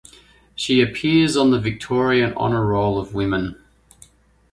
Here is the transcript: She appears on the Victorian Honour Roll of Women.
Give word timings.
She 0.55 0.81
appears 0.81 1.37
on 1.37 1.51
the 1.51 1.59
Victorian 1.59 2.33
Honour 2.33 2.65
Roll 2.65 2.97
of 2.97 3.13
Women. 3.13 3.63